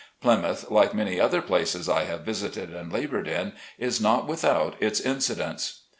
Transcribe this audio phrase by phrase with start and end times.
[0.19, 4.99] Plymouth, like many other places I have visited and labored in, is not without its
[4.99, 5.81] incidents.